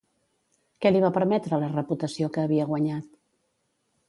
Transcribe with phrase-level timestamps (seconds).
[0.85, 3.13] Què li va permetre la reputació que havia guanyat?